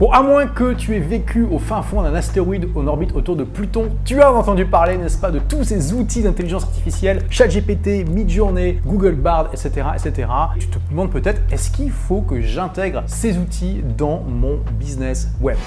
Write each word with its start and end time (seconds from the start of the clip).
Bon, 0.00 0.10
à 0.12 0.22
moins 0.22 0.46
que 0.46 0.72
tu 0.72 0.96
aies 0.96 1.00
vécu 1.00 1.44
au 1.52 1.58
fin 1.58 1.82
fond 1.82 2.00
d'un 2.00 2.14
astéroïde 2.14 2.66
en 2.74 2.86
orbite 2.86 3.14
autour 3.14 3.36
de 3.36 3.44
Pluton, 3.44 3.90
tu 4.06 4.22
as 4.22 4.32
entendu 4.32 4.64
parler, 4.64 4.96
n'est-ce 4.96 5.18
pas, 5.18 5.30
de 5.30 5.40
tous 5.40 5.62
ces 5.62 5.92
outils 5.92 6.22
d'intelligence 6.22 6.62
artificielle, 6.62 7.26
ChatGPT, 7.28 8.08
Midjourney, 8.08 8.80
Google 8.86 9.16
Bard, 9.16 9.50
etc., 9.52 9.88
etc. 9.94 10.26
Tu 10.58 10.68
te 10.68 10.78
demandes 10.88 11.10
peut-être, 11.10 11.42
est-ce 11.52 11.70
qu'il 11.70 11.90
faut 11.90 12.22
que 12.22 12.40
j'intègre 12.40 13.02
ces 13.04 13.36
outils 13.36 13.82
dans 13.98 14.22
mon 14.22 14.60
business 14.78 15.28
web? 15.42 15.58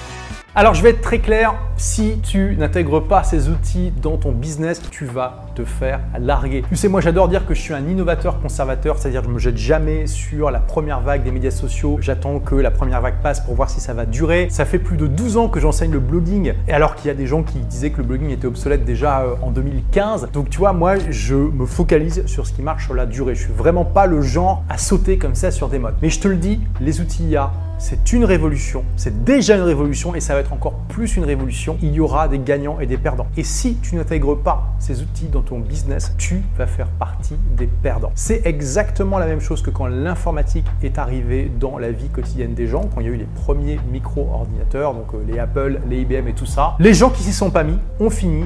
Alors 0.56 0.76
je 0.76 0.83
vais 0.83 0.92
être 0.92 1.01
très 1.01 1.17
clair, 1.17 1.56
si 1.78 2.19
tu 2.22 2.56
n'intègres 2.56 3.01
pas 3.01 3.24
ces 3.24 3.49
outils 3.49 3.92
dans 4.04 4.17
ton 4.17 4.31
business, 4.31 4.79
tu 4.92 5.04
vas 5.04 5.47
te 5.56 5.65
faire 5.65 5.99
larguer. 6.19 6.63
Tu 6.69 6.76
sais, 6.76 6.87
moi 6.87 7.01
j'adore 7.01 7.28
dire 7.28 7.47
que 7.47 7.56
je 7.56 7.60
suis 7.60 7.74
un 7.74 7.87
innovateur 7.87 8.40
conservateur, 8.40 9.00
c'est-à-dire 9.00 9.24
je 9.24 9.29
me 9.29 9.40
jette 9.40 9.58
jamais 9.58 10.05
sur 10.05 10.51
la 10.51 10.60
première 10.60 11.01
vague 11.01 11.24
des 11.24 11.31
médias 11.31 11.50
sociaux. 11.50 11.97
J'attends 12.01 12.37
que 12.37 12.54
la 12.54 12.69
première 12.69 13.01
vague 13.01 13.15
passe 13.24 13.40
pour 13.40 13.55
voir 13.55 13.72
si 13.72 13.79
ça 13.79 13.96
va 13.96 14.05
durer. 14.05 14.47
Ça 14.51 14.65
fait 14.65 14.78
plus 14.78 14.96
de 14.96 15.08
12 15.08 15.37
ans 15.37 15.47
que 15.47 15.60
j'enseigne 15.60 15.92
le 15.92 16.00
blogging, 16.00 16.54
et 16.68 16.72
alors 16.72 16.94
qu'il 16.94 17.08
y 17.08 17.12
a 17.12 17.16
des 17.16 17.26
gens 17.26 17.41
qui 17.41 17.58
disaient 17.58 17.90
que 17.90 17.98
le 17.98 18.04
blogging 18.04 18.30
était 18.30 18.46
obsolète 18.46 18.85
déjà 18.85 19.22
euh, 19.22 19.34
en 19.41 19.49
2015. 19.49 20.30
Donc 20.34 20.52
tu 20.52 20.60
vois, 20.60 20.74
moi 20.74 20.98
je 21.10 21.34
me 21.34 21.66
focalise 21.66 22.27
sur 22.27 22.46
ce 22.46 22.54
qui 22.54 22.62
marche 22.62 22.85
sur 22.85 22.94
la 22.94 23.08
durée. 23.08 23.34
Je 23.34 23.46
suis 23.46 23.54
vraiment 23.54 23.85
pas 23.85 24.05
le 24.05 24.22
genre 24.22 24.63
à 24.70 24.77
sauter 24.77 25.18
comme 25.18 25.34
ça 25.34 25.49
sur 25.49 25.68
des 25.68 25.80
modes. 25.80 25.96
Mais 26.04 26.10
je 26.10 26.20
te 26.20 26.27
le 26.27 26.38
dis, 26.38 26.60
les 26.80 27.02
outils 27.02 27.24
IA, 27.24 27.52
c'est 27.84 28.14
une 28.14 28.23
révolution, 28.23 28.86
c'est 28.96 29.26
déjà 29.26 29.58
une 29.58 29.64
révolution 29.64 30.16
et 30.16 30.22
ça 30.22 30.36
va 30.36 30.40
être 30.40 30.54
encore 30.54 30.76
plus 30.88 31.18
une 31.18 31.26
révolution. 31.26 31.78
Il 31.82 31.91
y 31.91 32.00
aura 32.00 32.30
des 32.30 32.40
gagnants 32.40 32.80
et 32.80 32.86
des 32.86 32.96
perdants. 32.96 33.28
Et 33.36 33.44
si 33.44 33.76
tu 33.82 33.98
n'intègres 33.98 34.38
pas 34.38 34.74
ces 34.80 35.02
outils 35.02 35.28
dans 35.28 35.41
ton 35.41 35.60
business, 35.60 36.14
tu 36.18 36.44
vas 36.58 36.66
faire 36.66 36.88
partie 36.88 37.36
des 37.58 37.68
perdants. 37.68 38.14
C'est 38.16 38.46
exactement 38.46 39.20
la 39.20 39.26
même 39.26 39.41
chose 39.41 39.62
que 39.62 39.70
quand 39.70 39.88
l'informatique 39.88 40.66
est 40.82 40.98
arrivée 40.98 41.52
dans 41.60 41.77
la 41.77 41.91
vie 41.91 42.08
quotidienne 42.08 42.54
des 42.54 42.68
gens, 42.68 42.90
quand 42.96 43.02
il 43.02 43.08
y 43.08 43.10
a 43.10 43.14
eu 43.14 43.18
les 43.18 43.27
premiers 43.44 43.77
micro-ordinateurs, 43.91 44.94
donc 44.94 45.13
euh, 45.13 45.18
les 45.27 45.38
Apple, 45.38 45.82
les 45.90 45.98
IBM 46.04 46.30
et 46.30 46.34
tout 46.34 46.46
ça. 46.46 46.76
Les 46.80 46.94
gens 46.94 47.10
qui 47.10 47.22
s'y 47.22 47.34
sont 47.34 47.52
pas 47.52 47.66
mis 47.66 47.77
ont 48.00 48.10
fini 48.10 48.46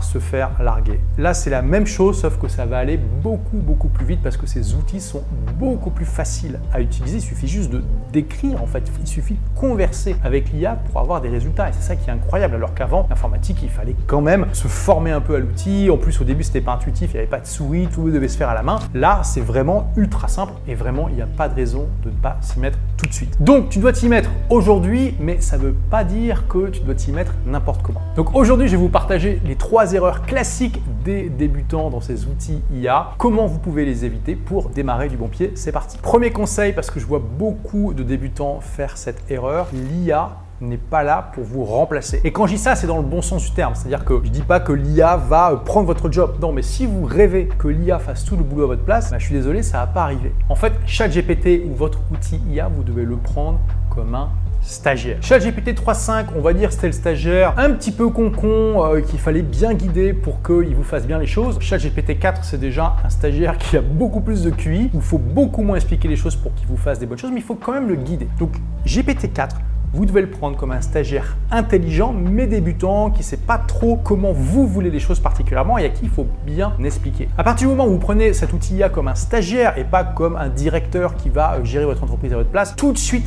se 0.00 0.18
faire 0.18 0.50
larguer. 0.62 0.98
Là, 1.18 1.34
c'est 1.34 1.50
la 1.50 1.60
même 1.60 1.86
chose, 1.86 2.18
sauf 2.18 2.38
que 2.38 2.48
ça 2.48 2.64
va 2.64 2.78
aller 2.78 2.96
beaucoup, 2.96 3.58
beaucoup 3.58 3.88
plus 3.88 4.06
vite 4.06 4.20
parce 4.22 4.38
que 4.38 4.46
ces 4.46 4.74
outils 4.74 5.02
sont 5.02 5.22
beaucoup 5.58 5.90
plus 5.90 6.06
faciles 6.06 6.58
à 6.72 6.80
utiliser. 6.80 7.18
Il 7.18 7.22
suffit 7.22 7.46
juste 7.46 7.70
de 7.70 7.82
d'écrire, 8.10 8.62
en 8.62 8.66
fait. 8.66 8.90
Il 9.00 9.06
suffit 9.06 9.34
de 9.34 9.60
converser 9.60 10.16
avec 10.24 10.50
l'IA 10.50 10.78
pour 10.90 11.00
avoir 11.00 11.20
des 11.20 11.28
résultats. 11.28 11.68
Et 11.68 11.72
c'est 11.72 11.82
ça 11.82 11.96
qui 11.96 12.08
est 12.08 12.12
incroyable. 12.12 12.54
Alors 12.54 12.72
qu'avant, 12.72 13.06
l'informatique, 13.10 13.58
il 13.62 13.68
fallait 13.68 13.96
quand 14.06 14.22
même 14.22 14.46
se 14.54 14.66
former 14.66 15.10
un 15.10 15.20
peu 15.20 15.34
à 15.34 15.38
l'outil. 15.40 15.90
En 15.90 15.98
plus, 15.98 16.18
au 16.22 16.24
début, 16.24 16.42
c'était 16.42 16.62
pas 16.62 16.72
intuitif, 16.72 17.10
il 17.10 17.14
n'y 17.14 17.20
avait 17.20 17.28
pas 17.28 17.40
de 17.40 17.46
souris, 17.46 17.88
tout 17.92 18.08
devait 18.10 18.28
se 18.28 18.38
faire 18.38 18.48
à 18.48 18.54
la 18.54 18.62
main. 18.62 18.78
Là, 18.94 19.20
c'est 19.24 19.42
vraiment 19.42 19.92
ultra 19.96 20.28
simple 20.28 20.54
et 20.66 20.74
vraiment, 20.74 21.08
il 21.10 21.16
n'y 21.16 21.22
a 21.22 21.26
pas 21.26 21.50
de 21.50 21.54
raison 21.54 21.86
de 22.02 22.08
ne 22.08 22.14
pas 22.14 22.38
s'y 22.40 22.58
mettre 22.60 22.78
tout 22.96 23.06
de 23.06 23.12
suite. 23.12 23.42
Donc, 23.42 23.68
tu 23.68 23.78
dois 23.78 23.92
t'y 23.92 24.08
mettre 24.08 24.30
aujourd'hui, 24.50 25.14
mais 25.20 25.40
ça 25.40 25.58
ne 25.58 25.62
veut 25.64 25.74
pas 25.90 26.04
dire 26.04 26.48
que 26.48 26.68
tu 26.68 26.80
dois 26.80 26.94
t'y 26.94 27.12
mettre 27.12 27.34
n'importe 27.46 27.82
comment. 27.82 28.00
Donc, 28.16 28.34
aujourd'hui, 28.34 28.68
je 28.68 28.72
vais 28.72 28.82
vous 28.82 28.88
partager 28.88 29.40
les 29.44 29.56
trois 29.56 29.92
erreurs 29.92 30.22
classiques 30.22 30.80
des 31.04 31.28
débutants 31.28 31.90
dans 31.90 32.00
ces 32.00 32.26
outils 32.26 32.62
IA. 32.72 33.12
Comment 33.18 33.46
vous 33.46 33.58
pouvez 33.58 33.84
les 33.84 34.04
éviter 34.04 34.34
pour 34.34 34.70
démarrer 34.70 35.08
du 35.08 35.16
bon 35.16 35.28
pied? 35.28 35.52
C'est 35.54 35.72
parti. 35.72 35.98
Premier 35.98 36.30
conseil, 36.30 36.72
parce 36.72 36.90
que 36.90 37.00
je 37.00 37.06
vois 37.06 37.20
beaucoup 37.20 37.94
de 37.94 38.02
débutants 38.02 38.60
faire 38.60 38.96
cette 38.96 39.30
erreur, 39.30 39.68
l'IA 39.72 40.36
n'est 40.60 40.76
pas 40.76 41.02
là 41.02 41.30
pour 41.34 41.44
vous 41.44 41.64
remplacer. 41.64 42.20
Et 42.24 42.32
quand 42.32 42.46
je 42.46 42.54
dis 42.54 42.58
ça, 42.58 42.74
c'est 42.74 42.86
dans 42.86 42.98
le 42.98 43.04
bon 43.04 43.22
sens 43.22 43.44
du 43.44 43.50
terme. 43.52 43.74
C'est-à-dire 43.74 44.04
que 44.04 44.20
je 44.24 44.30
dis 44.30 44.42
pas 44.42 44.60
que 44.60 44.72
l'IA 44.72 45.16
va 45.16 45.62
prendre 45.64 45.86
votre 45.86 46.10
job. 46.10 46.36
Non, 46.40 46.52
mais 46.52 46.62
si 46.62 46.86
vous 46.86 47.04
rêvez 47.04 47.48
que 47.58 47.68
l'IA 47.68 47.98
fasse 47.98 48.24
tout 48.24 48.36
le 48.36 48.42
boulot 48.42 48.64
à 48.64 48.68
votre 48.68 48.84
place, 48.84 49.10
bah, 49.10 49.18
je 49.18 49.24
suis 49.24 49.34
désolé, 49.34 49.62
ça 49.62 49.78
va 49.78 49.86
pas 49.86 50.02
arriver. 50.02 50.32
En 50.48 50.54
fait, 50.54 50.72
chaque 50.86 51.12
GPT 51.12 51.62
ou 51.66 51.74
votre 51.74 52.00
outil 52.12 52.40
IA, 52.50 52.68
vous 52.68 52.82
devez 52.82 53.04
le 53.04 53.16
prendre 53.16 53.60
comme 53.90 54.14
un 54.14 54.30
stagiaire. 54.66 55.18
ChatGPT 55.20 55.74
3.5, 55.74 56.26
on 56.36 56.40
va 56.40 56.52
dire 56.52 56.72
c'était 56.72 56.88
le 56.88 56.92
stagiaire 56.92 57.54
un 57.56 57.70
petit 57.70 57.92
peu 57.92 58.08
concon 58.08 58.84
euh, 58.84 59.00
qu'il 59.00 59.18
fallait 59.18 59.42
bien 59.42 59.74
guider 59.74 60.12
pour 60.12 60.42
qu'il 60.42 60.74
vous 60.74 60.82
fasse 60.82 61.06
bien 61.06 61.18
les 61.18 61.26
choses. 61.26 61.58
ChatGPT 61.60 62.18
4, 62.18 62.44
c'est 62.44 62.58
déjà 62.58 62.96
un 63.04 63.08
stagiaire 63.08 63.58
qui 63.58 63.76
a 63.76 63.80
beaucoup 63.80 64.20
plus 64.20 64.42
de 64.42 64.50
QI, 64.50 64.90
il 64.92 65.00
faut 65.00 65.18
beaucoup 65.18 65.62
moins 65.62 65.76
expliquer 65.76 66.08
les 66.08 66.16
choses 66.16 66.36
pour 66.36 66.52
qu'il 66.54 66.66
vous 66.66 66.76
fasse 66.76 66.98
des 66.98 67.06
bonnes 67.06 67.18
choses, 67.18 67.30
mais 67.30 67.40
il 67.40 67.44
faut 67.44 67.54
quand 67.54 67.72
même 67.72 67.88
le 67.88 67.96
guider. 67.96 68.28
Donc 68.38 68.50
GPT 68.84 69.32
4, 69.32 69.56
vous 69.96 70.04
devez 70.04 70.20
le 70.20 70.28
prendre 70.28 70.58
comme 70.58 70.72
un 70.72 70.82
stagiaire 70.82 71.38
intelligent 71.50 72.12
mais 72.12 72.46
débutant 72.46 73.10
qui 73.10 73.20
ne 73.20 73.24
sait 73.24 73.38
pas 73.38 73.56
trop 73.56 73.96
comment 73.96 74.32
vous 74.32 74.66
voulez 74.66 74.90
les 74.90 75.00
choses 75.00 75.20
particulièrement 75.20 75.78
et 75.78 75.86
à 75.86 75.88
qui 75.88 76.04
il 76.04 76.10
faut 76.10 76.26
bien 76.44 76.74
expliquer. 76.84 77.30
À 77.38 77.44
partir 77.44 77.66
du 77.66 77.74
moment 77.74 77.88
où 77.88 77.92
vous 77.92 77.98
prenez 77.98 78.34
cet 78.34 78.52
outil 78.52 78.74
IA 78.74 78.90
comme 78.90 79.08
un 79.08 79.14
stagiaire 79.14 79.78
et 79.78 79.84
pas 79.84 80.04
comme 80.04 80.36
un 80.36 80.50
directeur 80.50 81.16
qui 81.16 81.30
va 81.30 81.54
euh, 81.54 81.64
gérer 81.64 81.86
votre 81.86 82.04
entreprise 82.04 82.34
à 82.34 82.36
votre 82.36 82.50
place, 82.50 82.76
tout 82.76 82.92
de 82.92 82.98
suite 82.98 83.24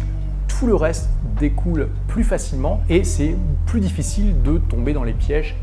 tout 0.48 0.68
le 0.68 0.76
reste 0.76 1.10
découle 1.40 1.90
plus 2.08 2.24
facilement 2.24 2.82
et 2.88 3.04
c'est 3.04 3.36
plus 3.66 3.80
difficile 3.80 4.40
de 4.44 4.60
tomber 4.60 4.94
dans 4.94 5.04
les 5.04 5.14
pièges 5.14 5.56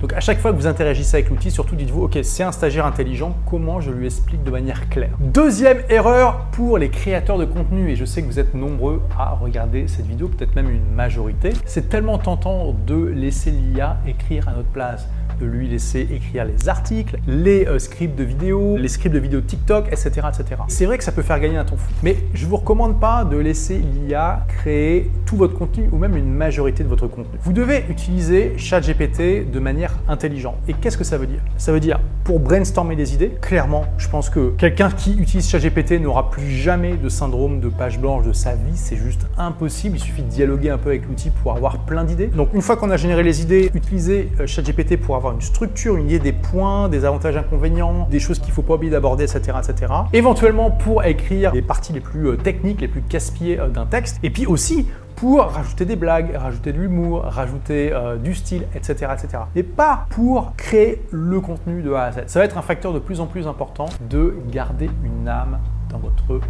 Donc 0.00 0.12
à 0.12 0.20
chaque 0.20 0.38
fois 0.38 0.52
que 0.52 0.56
vous 0.56 0.66
interagissez 0.66 1.16
avec 1.16 1.30
l'outil, 1.30 1.50
surtout 1.50 1.76
dites-vous, 1.76 2.04
ok, 2.04 2.18
c'est 2.22 2.42
un 2.42 2.52
stagiaire 2.52 2.86
intelligent, 2.86 3.36
comment 3.48 3.80
je 3.80 3.90
lui 3.90 4.06
explique 4.06 4.42
de 4.42 4.50
manière 4.50 4.88
claire? 4.88 5.16
Deuxième 5.20 5.82
erreur 5.88 6.46
pour 6.52 6.78
les 6.78 6.88
créateurs 6.88 7.38
de 7.38 7.44
contenu, 7.44 7.90
et 7.90 7.96
je 7.96 8.04
sais 8.04 8.22
que 8.22 8.26
vous 8.26 8.38
êtes 8.38 8.54
nombreux 8.54 9.02
à 9.18 9.30
regarder 9.30 9.86
cette 9.88 10.06
vidéo, 10.06 10.28
peut-être 10.28 10.54
même 10.54 10.70
une 10.70 10.94
majorité, 10.94 11.52
c'est 11.66 11.88
tellement 11.88 12.18
tentant 12.18 12.74
de 12.86 12.96
laisser 12.96 13.50
l'IA 13.50 13.98
écrire 14.06 14.48
à 14.48 14.52
notre 14.52 14.68
place 14.68 15.08
de 15.40 15.46
lui 15.46 15.68
laisser 15.68 16.06
écrire 16.12 16.44
les 16.44 16.68
articles, 16.68 17.18
les 17.26 17.66
euh, 17.66 17.78
scripts 17.78 18.16
de 18.16 18.24
vidéos, 18.24 18.76
les 18.76 18.88
scripts 18.88 19.14
de 19.14 19.20
vidéos 19.20 19.40
TikTok, 19.40 19.86
etc. 19.88 20.10
etc. 20.28 20.62
C'est 20.68 20.86
vrai 20.86 20.98
que 20.98 21.04
ça 21.04 21.12
peut 21.12 21.22
faire 21.22 21.40
gagner 21.40 21.56
un 21.56 21.64
temps 21.64 21.76
fou, 21.76 21.90
mais 22.02 22.16
je 22.34 22.46
vous 22.46 22.56
recommande 22.56 23.00
pas 23.00 23.24
de 23.24 23.36
laisser 23.36 23.78
l'IA 23.78 24.44
créer 24.48 25.10
tout 25.26 25.36
votre 25.36 25.54
contenu 25.54 25.88
ou 25.92 25.98
même 25.98 26.16
une 26.16 26.32
majorité 26.32 26.82
de 26.84 26.88
votre 26.88 27.06
contenu. 27.06 27.38
Vous 27.42 27.52
devez 27.52 27.84
utiliser 27.88 28.54
ChatGPT 28.56 29.50
de 29.50 29.60
manière 29.60 29.98
intelligente. 30.08 30.56
Et 30.68 30.74
qu'est-ce 30.74 30.98
que 30.98 31.04
ça 31.04 31.18
veut 31.18 31.26
dire? 31.26 31.40
Ça 31.56 31.72
veut 31.72 31.80
dire 31.80 32.00
pour 32.24 32.38
brainstormer 32.38 32.96
des 32.96 33.14
idées, 33.14 33.32
clairement, 33.40 33.86
je 33.98 34.08
pense 34.08 34.30
que 34.30 34.50
quelqu'un 34.50 34.90
qui 34.90 35.16
utilise 35.18 35.48
ChatGPT 35.48 36.00
n'aura 36.00 36.30
plus 36.30 36.50
jamais 36.50 36.96
de 36.96 37.08
syndrome 37.08 37.60
de 37.60 37.68
page 37.68 37.98
blanche 37.98 38.26
de 38.26 38.32
sa 38.32 38.54
vie, 38.54 38.76
c'est 38.76 38.96
juste 38.96 39.26
impossible, 39.38 39.96
il 39.96 40.00
suffit 40.00 40.22
de 40.22 40.28
dialoguer 40.28 40.70
un 40.70 40.78
peu 40.78 40.90
avec 40.90 41.06
l'outil 41.08 41.30
pour 41.30 41.52
avoir 41.52 41.78
plein 41.78 42.04
d'idées. 42.04 42.28
Donc 42.28 42.50
une 42.54 42.62
fois 42.62 42.76
qu'on 42.76 42.90
a 42.90 42.96
généré 42.96 43.22
les 43.22 43.42
idées, 43.42 43.70
utilisez 43.74 44.30
euh, 44.38 44.46
ChatGPT 44.46 44.96
pour 44.96 45.16
avoir 45.16 45.29
une 45.32 45.40
structure, 45.40 45.96
une 45.96 46.06
idée 46.06 46.18
des 46.18 46.32
points, 46.32 46.88
des 46.88 47.04
avantages 47.04 47.36
inconvénients, 47.36 48.08
des 48.10 48.20
choses 48.20 48.38
qu'il 48.38 48.48
ne 48.48 48.54
faut 48.54 48.62
pas 48.62 48.74
oublier 48.74 48.90
d'aborder, 48.90 49.24
etc., 49.24 49.58
etc. 49.58 49.92
Éventuellement 50.12 50.70
pour 50.70 51.04
écrire 51.04 51.52
les 51.52 51.62
parties 51.62 51.92
les 51.92 52.00
plus 52.00 52.28
euh, 52.28 52.36
techniques, 52.36 52.80
les 52.80 52.88
plus 52.88 53.02
casse-pieds 53.02 53.58
euh, 53.58 53.68
d'un 53.68 53.86
texte. 53.86 54.18
Et 54.22 54.30
puis 54.30 54.46
aussi 54.46 54.86
pour 55.16 55.40
rajouter 55.40 55.84
des 55.84 55.96
blagues, 55.96 56.34
rajouter 56.34 56.72
de 56.72 56.78
l'humour, 56.78 57.22
rajouter 57.22 57.92
euh, 57.92 58.16
du 58.16 58.34
style, 58.34 58.66
etc., 58.74 59.12
etc. 59.12 59.42
Et 59.54 59.62
pas 59.62 60.06
pour 60.08 60.54
créer 60.56 61.02
le 61.10 61.40
contenu 61.40 61.82
de 61.82 61.92
A 61.92 62.04
à 62.04 62.12
Z. 62.12 62.22
Ça 62.26 62.38
va 62.38 62.46
être 62.46 62.56
un 62.56 62.62
facteur 62.62 62.94
de 62.94 62.98
plus 62.98 63.20
en 63.20 63.26
plus 63.26 63.46
important 63.46 63.86
de 64.08 64.34
garder 64.50 64.88
une 65.04 65.28
âme 65.28 65.58
dans 65.90 65.98
votre 65.98 66.40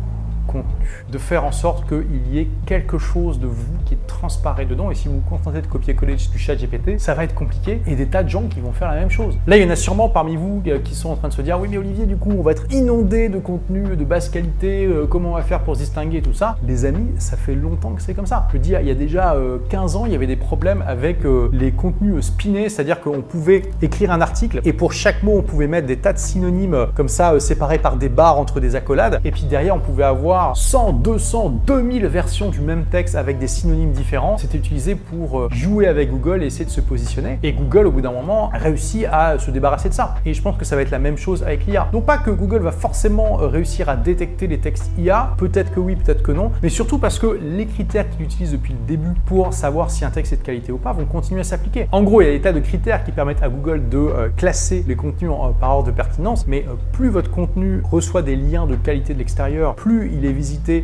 contenu, 0.46 0.86
de 1.10 1.18
faire 1.18 1.44
en 1.44 1.52
sorte 1.52 1.88
qu'il 1.88 2.32
y 2.32 2.38
ait 2.38 2.48
quelque 2.66 2.98
chose 2.98 3.40
de 3.40 3.46
vous 3.46 3.72
qui 3.84 3.96
transparaît 4.06 4.66
dedans. 4.66 4.90
Et 4.90 4.94
si 4.94 5.08
vous 5.08 5.14
vous 5.14 5.28
contentez 5.28 5.60
de 5.60 5.66
copier-coller 5.66 6.16
du 6.16 6.38
chat 6.38 6.56
GPT, 6.56 6.98
ça 6.98 7.14
va 7.14 7.24
être 7.24 7.34
compliqué 7.34 7.80
et 7.86 7.96
des 7.96 8.06
tas 8.06 8.22
de 8.22 8.28
gens 8.28 8.42
qui 8.48 8.60
vont 8.60 8.72
faire 8.72 8.88
la 8.88 8.94
même 8.94 9.10
chose. 9.10 9.38
Là, 9.46 9.56
il 9.56 9.62
y 9.62 9.66
en 9.66 9.70
a 9.70 9.76
sûrement 9.76 10.08
parmi 10.08 10.36
vous 10.36 10.62
euh, 10.66 10.78
qui 10.78 10.94
sont 10.94 11.10
en 11.10 11.16
train 11.16 11.28
de 11.28 11.32
se 11.32 11.42
dire 11.42 11.58
oui, 11.60 11.68
mais 11.70 11.78
Olivier, 11.78 12.06
du 12.06 12.16
coup, 12.16 12.30
on 12.36 12.42
va 12.42 12.52
être 12.52 12.64
inondé 12.70 13.28
de 13.28 13.38
contenu 13.38 13.96
de 13.96 14.04
basse 14.04 14.28
qualité. 14.28 14.86
Euh, 14.86 15.06
comment 15.06 15.30
on 15.30 15.34
va 15.34 15.42
faire 15.42 15.60
pour 15.60 15.74
se 15.74 15.80
distinguer 15.80 16.22
tout 16.22 16.32
ça 16.32 16.56
Les 16.66 16.84
amis, 16.84 17.10
ça 17.18 17.36
fait 17.36 17.54
longtemps 17.54 17.92
que 17.92 18.02
c'est 18.02 18.14
comme 18.14 18.26
ça. 18.26 18.46
Je 18.48 18.54
veux 18.54 18.62
dire, 18.62 18.80
il 18.80 18.88
y 18.88 18.90
a 18.90 18.94
déjà 18.94 19.36
15 19.68 19.94
euh, 19.94 19.98
ans, 19.98 20.06
il 20.06 20.12
y 20.12 20.14
avait 20.14 20.26
des 20.26 20.36
problèmes 20.36 20.84
avec 20.86 21.18
les 21.52 21.72
contenus 21.72 22.24
spinés, 22.24 22.68
c'est-à-dire 22.68 23.00
qu'on 23.00 23.22
pouvait 23.22 23.62
écrire 23.82 24.10
un 24.10 24.20
article 24.20 24.60
et 24.64 24.72
pour 24.72 24.92
chaque 24.92 25.22
mot, 25.22 25.38
on 25.38 25.42
pouvait 25.42 25.66
mettre 25.66 25.86
des 25.86 25.96
tas 25.96 26.12
de 26.12 26.18
synonymes 26.18 26.86
comme 26.94 27.08
ça 27.08 27.38
séparés 27.40 27.78
par 27.78 27.96
des 27.96 28.08
barres 28.08 28.38
entre 28.38 28.60
des 28.60 28.74
accolades. 28.76 29.20
Et 29.24 29.30
puis 29.30 29.44
derrière, 29.44 29.74
on 29.76 29.80
pouvait 29.80 30.04
avoir 30.04 30.39
100, 30.54 30.92
200, 30.94 31.60
2000 31.66 32.06
versions 32.06 32.48
du 32.48 32.60
même 32.60 32.84
texte 32.84 33.14
avec 33.14 33.38
des 33.38 33.48
synonymes 33.48 33.92
différents. 33.92 34.38
C'était 34.38 34.58
utilisé 34.58 34.94
pour 34.94 35.40
euh, 35.40 35.48
jouer 35.52 35.86
avec 35.86 36.10
Google 36.10 36.42
et 36.42 36.46
essayer 36.46 36.64
de 36.64 36.70
se 36.70 36.80
positionner. 36.80 37.38
Et 37.42 37.52
Google, 37.52 37.86
au 37.86 37.90
bout 37.90 38.00
d'un 38.00 38.12
moment, 38.12 38.50
a 38.52 38.58
réussi 38.58 39.04
à 39.06 39.38
se 39.38 39.50
débarrasser 39.50 39.88
de 39.88 39.94
ça. 39.94 40.14
Et 40.24 40.34
je 40.34 40.42
pense 40.42 40.56
que 40.56 40.64
ça 40.64 40.76
va 40.76 40.82
être 40.82 40.90
la 40.90 40.98
même 40.98 41.18
chose 41.18 41.42
avec 41.42 41.66
l'IA. 41.66 41.88
Non 41.92 42.00
pas 42.00 42.18
que 42.18 42.30
Google 42.30 42.60
va 42.60 42.72
forcément 42.72 43.40
euh, 43.40 43.48
réussir 43.48 43.88
à 43.88 43.96
détecter 43.96 44.46
les 44.46 44.58
textes 44.58 44.90
IA, 44.98 45.34
peut-être 45.36 45.72
que 45.72 45.80
oui, 45.80 45.96
peut-être 45.96 46.22
que 46.22 46.32
non, 46.32 46.52
mais 46.62 46.68
surtout 46.68 46.98
parce 46.98 47.18
que 47.18 47.38
les 47.42 47.66
critères 47.66 48.08
qu'il 48.08 48.22
utilise 48.22 48.52
depuis 48.52 48.72
le 48.72 48.86
début 48.86 49.14
pour 49.26 49.52
savoir 49.52 49.90
si 49.90 50.04
un 50.04 50.10
texte 50.10 50.32
est 50.32 50.36
de 50.36 50.42
qualité 50.42 50.72
ou 50.72 50.78
pas 50.78 50.92
vont 50.92 51.04
continuer 51.04 51.40
à 51.40 51.44
s'appliquer. 51.44 51.86
En 51.92 52.02
gros, 52.02 52.22
il 52.22 52.26
y 52.26 52.28
a 52.28 52.32
des 52.32 52.40
tas 52.40 52.52
de 52.52 52.60
critères 52.60 53.04
qui 53.04 53.12
permettent 53.12 53.42
à 53.42 53.48
Google 53.48 53.88
de 53.88 53.98
euh, 53.98 54.28
classer 54.36 54.84
les 54.86 54.96
contenus 54.96 55.30
par 55.60 55.70
ordre 55.70 55.86
de 55.88 55.92
pertinence, 55.92 56.46
mais 56.46 56.64
plus 56.92 57.08
votre 57.08 57.30
contenu 57.30 57.82
reçoit 57.90 58.22
des 58.22 58.36
liens 58.36 58.66
de 58.66 58.76
qualité 58.76 59.12
de 59.14 59.18
l'extérieur, 59.18 59.74
plus 59.74 60.10
il 60.12 60.19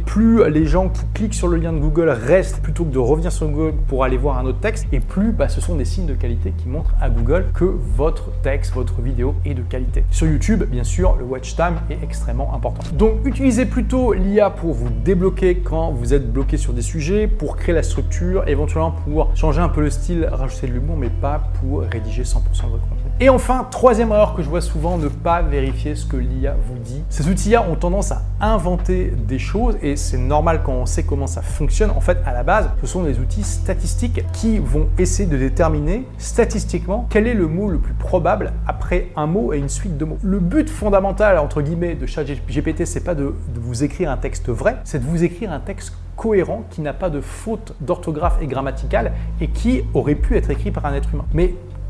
plus 0.04 0.48
les 0.50 0.66
gens 0.66 0.88
qui 0.88 1.02
cliquent 1.14 1.34
sur 1.34 1.48
le 1.48 1.56
lien 1.56 1.72
de 1.72 1.78
Google 1.78 2.08
restent 2.08 2.60
plutôt 2.62 2.84
que 2.84 2.92
de 2.92 2.98
revenir 2.98 3.30
sur 3.30 3.48
Google 3.48 3.74
pour 3.88 4.04
aller 4.04 4.16
voir 4.16 4.38
un 4.38 4.46
autre 4.46 4.60
texte, 4.60 4.86
et 4.92 5.00
plus 5.00 5.32
bah, 5.32 5.48
ce 5.48 5.60
sont 5.60 5.76
des 5.76 5.84
signes 5.84 6.06
de 6.06 6.14
qualité 6.14 6.52
qui 6.56 6.68
montrent 6.68 6.94
à 7.00 7.10
Google 7.10 7.46
que 7.54 7.64
votre 7.64 8.30
texte, 8.42 8.72
votre 8.74 9.00
vidéo 9.00 9.34
est 9.44 9.54
de 9.54 9.62
qualité. 9.62 10.04
Sur 10.10 10.26
YouTube, 10.26 10.64
bien 10.64 10.84
sûr, 10.84 11.16
le 11.16 11.24
watch 11.24 11.54
time 11.54 11.76
est 11.90 12.02
extrêmement 12.02 12.54
important. 12.54 12.82
Donc 12.94 13.24
utilisez 13.24 13.66
plutôt 13.66 14.12
l'IA 14.12 14.50
pour 14.50 14.72
vous 14.72 14.88
débloquer 15.04 15.58
quand 15.58 15.92
vous 15.92 16.14
êtes 16.14 16.32
bloqué 16.32 16.56
sur 16.56 16.72
des 16.72 16.82
sujets, 16.82 17.26
pour 17.26 17.56
créer 17.56 17.74
la 17.74 17.82
structure, 17.82 18.48
éventuellement 18.48 18.92
pour 18.92 19.34
changer 19.36 19.60
un 19.60 19.68
peu 19.68 19.80
le 19.80 19.90
style, 19.90 20.28
rajouter 20.30 20.66
de 20.66 20.72
l'humour, 20.72 20.96
mais 20.96 21.10
pas 21.10 21.50
pour 21.60 21.82
rédiger 21.82 22.22
100% 22.22 22.36
de 22.36 22.70
votre 22.70 22.88
contenu. 22.88 23.05
Et 23.18 23.30
enfin, 23.30 23.66
troisième 23.70 24.10
erreur 24.10 24.34
que 24.34 24.42
je 24.42 24.48
vois 24.50 24.60
souvent, 24.60 24.98
ne 24.98 25.08
pas 25.08 25.40
vérifier 25.40 25.94
ce 25.94 26.04
que 26.04 26.18
l'IA 26.18 26.54
vous 26.68 26.76
dit. 26.76 27.02
Ces 27.08 27.26
outils-là 27.30 27.66
ont 27.66 27.74
tendance 27.74 28.12
à 28.12 28.20
inventer 28.42 29.10
des 29.26 29.38
choses 29.38 29.78
et 29.80 29.96
c'est 29.96 30.18
normal 30.18 30.60
quand 30.62 30.74
on 30.74 30.84
sait 30.84 31.04
comment 31.04 31.26
ça 31.26 31.40
fonctionne. 31.40 31.90
En 31.92 32.02
fait, 32.02 32.18
à 32.26 32.34
la 32.34 32.42
base, 32.42 32.68
ce 32.82 32.86
sont 32.86 33.04
des 33.04 33.18
outils 33.18 33.42
statistiques 33.42 34.22
qui 34.34 34.58
vont 34.58 34.88
essayer 34.98 35.26
de 35.26 35.38
déterminer 35.38 36.06
statistiquement 36.18 37.06
quel 37.08 37.26
est 37.26 37.32
le 37.32 37.46
mot 37.46 37.70
le 37.70 37.78
plus 37.78 37.94
probable 37.94 38.52
après 38.66 39.08
un 39.16 39.26
mot 39.26 39.54
et 39.54 39.56
une 39.56 39.70
suite 39.70 39.96
de 39.96 40.04
mots. 40.04 40.18
Le 40.22 40.38
but 40.38 40.68
fondamental, 40.68 41.38
entre 41.38 41.62
guillemets, 41.62 41.94
de 41.94 42.04
ChatGPT, 42.04 42.84
c'est 42.84 43.00
pas 43.00 43.14
de, 43.14 43.34
vous 43.54 43.82
écrire 43.82 44.10
un 44.10 44.18
texte 44.18 44.50
vrai, 44.50 44.76
c'est 44.84 44.98
de 44.98 45.06
vous 45.06 45.24
écrire 45.24 45.52
un 45.52 45.60
texte 45.60 45.94
cohérent, 46.16 46.64
qui 46.68 46.82
n'a 46.82 46.92
pas 46.92 47.08
de 47.08 47.22
faute 47.22 47.74
d'orthographe 47.80 48.36
et 48.42 48.46
grammaticale 48.46 49.12
et 49.40 49.48
qui 49.48 49.84
aurait 49.94 50.14
pu 50.16 50.36
être 50.36 50.50
écrit 50.50 50.70
par 50.70 50.84
un 50.84 50.92
être 50.92 51.14
humain. 51.14 51.24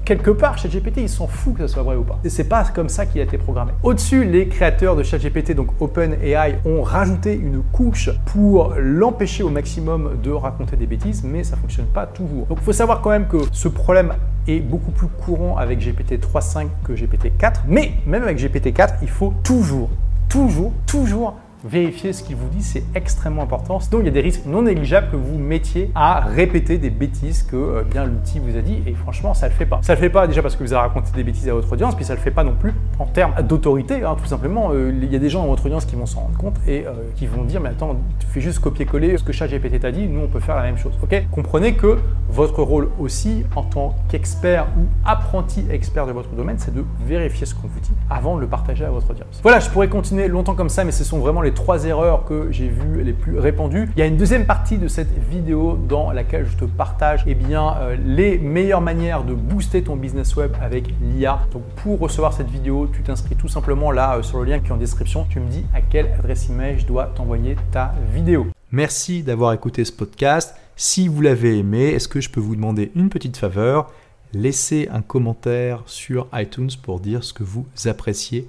Quelque 0.06 0.30
part, 0.30 0.56
ChatGPT, 0.56 0.98
il 0.98 1.08
s'en 1.08 1.26
fout 1.26 1.54
que 1.54 1.66
ce 1.66 1.74
soit 1.74 1.82
vrai 1.82 1.96
ou 1.96 2.04
pas. 2.04 2.18
Et 2.24 2.30
c'est 2.30 2.44
pas 2.48 2.64
comme 2.64 2.88
ça 2.88 3.04
qu'il 3.04 3.20
a 3.20 3.24
été 3.24 3.36
programmé. 3.36 3.72
Au-dessus, 3.82 4.24
les 4.24 4.48
créateurs 4.48 4.94
de 4.94 5.02
ChatGPT, 5.02 5.52
donc 5.52 5.68
OpenAI, 5.80 6.60
ont 6.64 6.82
rajouté 6.82 7.34
une 7.34 7.62
couche 7.72 8.08
pour 8.26 8.74
l'empêcher 8.78 9.42
au 9.42 9.50
maximum 9.50 10.18
de 10.22 10.30
raconter 10.30 10.76
des 10.76 10.86
bêtises, 10.86 11.24
mais 11.24 11.42
ça 11.42 11.56
fonctionne 11.56 11.86
pas 11.86 12.06
toujours. 12.06 12.46
Donc 12.46 12.58
il 12.60 12.64
faut 12.64 12.72
savoir 12.72 13.02
quand 13.02 13.10
même 13.10 13.26
que 13.26 13.38
ce 13.50 13.68
problème 13.68 14.14
est 14.46 14.60
beaucoup 14.60 14.92
plus 14.92 15.08
courant 15.08 15.56
avec 15.56 15.80
GPT 15.80 16.20
3.5 16.20 16.68
que 16.84 16.92
GPT 16.92 17.36
4, 17.36 17.62
mais 17.66 17.94
même 18.06 18.22
avec 18.22 18.38
GPT 18.38 18.72
4, 18.72 18.94
il 19.02 19.08
faut 19.08 19.34
toujours, 19.42 19.90
toujours, 20.28 20.72
toujours 20.86 21.34
vérifier 21.64 22.12
ce 22.12 22.22
qu'il 22.22 22.36
vous 22.36 22.48
dit, 22.48 22.62
c'est 22.62 22.84
extrêmement 22.94 23.42
important. 23.42 23.80
Sinon, 23.80 24.00
il 24.00 24.06
y 24.06 24.08
a 24.08 24.12
des 24.12 24.20
risques 24.20 24.46
non 24.46 24.62
négligeables 24.62 25.10
que 25.10 25.16
vous 25.16 25.38
mettiez 25.38 25.90
à 25.94 26.20
répéter 26.20 26.78
des 26.78 26.90
bêtises 26.90 27.42
que 27.42 27.56
euh, 27.56 27.82
bien 27.82 28.04
l'outil 28.04 28.38
vous 28.38 28.56
a 28.56 28.60
dit. 28.60 28.82
Et 28.86 28.94
franchement, 28.94 29.34
ça 29.34 29.48
le 29.48 29.54
fait 29.54 29.66
pas. 29.66 29.80
Ça 29.82 29.94
le 29.94 30.00
fait 30.00 30.10
pas 30.10 30.26
déjà 30.26 30.42
parce 30.42 30.56
que 30.56 30.62
vous 30.62 30.72
avez 30.72 30.82
raconté 30.82 31.10
des 31.14 31.24
bêtises 31.24 31.48
à 31.48 31.54
votre 31.54 31.72
audience, 31.72 31.94
puis 31.94 32.04
ça 32.04 32.14
le 32.14 32.20
fait 32.20 32.30
pas 32.30 32.44
non 32.44 32.54
plus 32.54 32.72
en 32.98 33.06
termes 33.06 33.34
d'autorité. 33.42 34.02
Hein, 34.02 34.16
tout 34.18 34.26
simplement, 34.26 34.70
euh, 34.72 34.92
il 34.94 35.12
y 35.12 35.16
a 35.16 35.18
des 35.18 35.30
gens 35.30 35.42
dans 35.42 35.48
votre 35.48 35.66
audience 35.66 35.84
qui 35.84 35.96
vont 35.96 36.06
s'en 36.06 36.20
rendre 36.20 36.38
compte 36.38 36.56
et 36.66 36.86
euh, 36.86 36.92
qui 37.16 37.26
vont 37.26 37.44
dire 37.44 37.60
mais 37.60 37.70
attends, 37.70 37.96
tu 38.18 38.26
fais 38.26 38.40
juste 38.40 38.60
copier-coller 38.60 39.16
ce 39.16 39.24
que 39.24 39.32
ChatGPT 39.32 39.80
t'a 39.80 39.92
dit. 39.92 40.06
Nous, 40.06 40.20
on 40.20 40.28
peut 40.28 40.40
faire 40.40 40.56
la 40.56 40.62
même 40.62 40.78
chose. 40.78 40.92
Ok? 41.02 41.22
Comprenez 41.30 41.74
que 41.74 41.98
votre 42.28 42.62
rôle 42.62 42.88
aussi 42.98 43.44
en 43.54 43.62
tant 43.62 43.94
qu'expert 44.08 44.66
ou 44.78 44.86
apprenti 45.04 45.64
expert 45.70 46.06
de 46.06 46.12
votre 46.12 46.30
domaine, 46.30 46.56
c'est 46.58 46.74
de 46.74 46.84
vérifier 47.06 47.46
ce 47.46 47.54
qu'on 47.54 47.68
vous 47.68 47.80
dit 47.80 47.92
avant 48.10 48.36
de 48.36 48.40
le 48.40 48.46
partager 48.46 48.84
à 48.84 48.90
votre 48.90 49.10
audience. 49.10 49.40
Voilà, 49.42 49.60
je 49.60 49.70
pourrais 49.70 49.88
continuer 49.88 50.28
longtemps 50.28 50.54
comme 50.54 50.68
ça, 50.68 50.84
mais 50.84 50.92
ce 50.92 51.04
sont 51.04 51.18
vraiment 51.18 51.42
les 51.46 51.54
trois 51.54 51.84
erreurs 51.84 52.24
que 52.24 52.48
j'ai 52.50 52.66
vues 52.66 53.04
les 53.04 53.12
plus 53.12 53.38
répandues. 53.38 53.88
Il 53.96 54.00
y 54.00 54.02
a 54.02 54.06
une 54.06 54.16
deuxième 54.16 54.46
partie 54.46 54.78
de 54.78 54.88
cette 54.88 55.16
vidéo 55.30 55.78
dans 55.88 56.10
laquelle 56.10 56.44
je 56.44 56.56
te 56.56 56.64
partage 56.64 57.22
eh 57.26 57.36
bien, 57.36 57.76
euh, 57.78 57.96
les 58.04 58.36
meilleures 58.36 58.80
manières 58.80 59.22
de 59.22 59.32
booster 59.32 59.82
ton 59.82 59.94
business 59.94 60.34
web 60.34 60.52
avec 60.60 60.88
l'IA. 61.00 61.38
Donc 61.52 61.62
pour 61.76 62.00
recevoir 62.00 62.32
cette 62.32 62.50
vidéo, 62.50 62.90
tu 62.92 63.02
t'inscris 63.02 63.36
tout 63.36 63.46
simplement 63.46 63.92
là 63.92 64.16
euh, 64.16 64.22
sur 64.22 64.38
le 64.38 64.44
lien 64.44 64.58
qui 64.58 64.68
est 64.68 64.72
en 64.72 64.76
description. 64.76 65.24
Tu 65.30 65.38
me 65.38 65.48
dis 65.48 65.64
à 65.72 65.80
quelle 65.80 66.08
adresse 66.18 66.50
email 66.50 66.80
je 66.80 66.86
dois 66.86 67.06
t'envoyer 67.14 67.54
ta 67.70 67.94
vidéo. 68.12 68.48
Merci 68.72 69.22
d'avoir 69.22 69.52
écouté 69.52 69.84
ce 69.84 69.92
podcast. 69.92 70.56
Si 70.74 71.06
vous 71.06 71.20
l'avez 71.20 71.58
aimé, 71.58 71.90
est-ce 71.90 72.08
que 72.08 72.20
je 72.20 72.28
peux 72.28 72.40
vous 72.40 72.56
demander 72.56 72.90
une 72.96 73.08
petite 73.08 73.36
faveur? 73.36 73.92
Laissez 74.32 74.88
un 74.92 75.00
commentaire 75.00 75.84
sur 75.86 76.26
iTunes 76.34 76.70
pour 76.82 76.98
dire 76.98 77.22
ce 77.22 77.32
que 77.32 77.44
vous 77.44 77.66
appréciez 77.84 78.48